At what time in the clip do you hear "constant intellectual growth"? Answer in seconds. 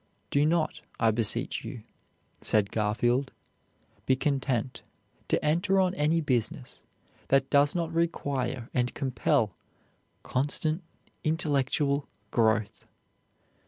10.23-12.85